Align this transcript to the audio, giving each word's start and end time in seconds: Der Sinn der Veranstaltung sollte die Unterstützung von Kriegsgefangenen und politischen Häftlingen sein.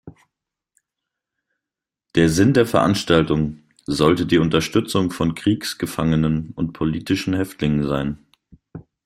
Der 2.15 2.27
Sinn 2.29 2.55
der 2.55 2.65
Veranstaltung 2.65 3.59
sollte 3.85 4.25
die 4.25 4.39
Unterstützung 4.39 5.11
von 5.11 5.35
Kriegsgefangenen 5.35 6.53
und 6.55 6.73
politischen 6.73 7.35
Häftlingen 7.35 7.83
sein. 7.87 8.17